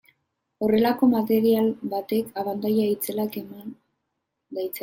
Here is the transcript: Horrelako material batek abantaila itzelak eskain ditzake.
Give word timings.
Horrelako 0.67 1.09
material 1.11 1.67
batek 1.93 2.33
abantaila 2.45 2.89
itzelak 2.97 3.41
eskain 3.43 3.71
ditzake. 3.71 4.79